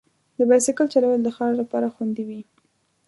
د 0.37 0.39
بایسکل 0.49 0.87
چلول 0.93 1.19
د 1.23 1.29
ښار 1.35 1.51
لپاره 1.61 1.91
خوندي 1.93 2.23
وي. 2.29 2.41